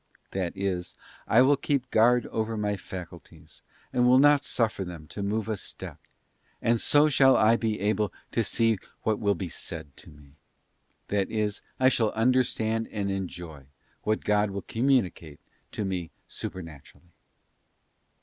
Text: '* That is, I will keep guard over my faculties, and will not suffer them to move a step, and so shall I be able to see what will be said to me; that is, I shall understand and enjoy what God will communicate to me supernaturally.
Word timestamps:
'* 0.19 0.21
That 0.31 0.57
is, 0.57 0.95
I 1.27 1.43
will 1.43 1.55
keep 1.57 1.91
guard 1.91 2.25
over 2.31 2.57
my 2.57 2.75
faculties, 2.75 3.61
and 3.93 4.07
will 4.07 4.17
not 4.17 4.43
suffer 4.43 4.83
them 4.83 5.05
to 5.09 5.21
move 5.21 5.47
a 5.47 5.55
step, 5.55 5.99
and 6.59 6.81
so 6.81 7.07
shall 7.07 7.37
I 7.37 7.55
be 7.55 7.79
able 7.79 8.11
to 8.31 8.43
see 8.43 8.79
what 9.03 9.19
will 9.19 9.35
be 9.35 9.47
said 9.47 9.95
to 9.97 10.09
me; 10.09 10.37
that 11.09 11.29
is, 11.29 11.61
I 11.79 11.89
shall 11.89 12.09
understand 12.13 12.87
and 12.91 13.11
enjoy 13.11 13.67
what 14.01 14.23
God 14.25 14.49
will 14.49 14.63
communicate 14.63 15.39
to 15.73 15.85
me 15.85 16.09
supernaturally. 16.27 17.13